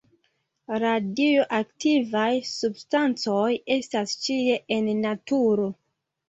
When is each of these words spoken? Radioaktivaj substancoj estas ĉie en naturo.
Radioaktivaj 0.83 2.31
substancoj 2.53 3.45
estas 3.77 4.17
ĉie 4.25 4.57
en 4.79 4.91
naturo. 5.05 5.71